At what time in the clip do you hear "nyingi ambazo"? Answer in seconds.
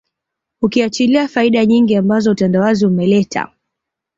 1.65-2.31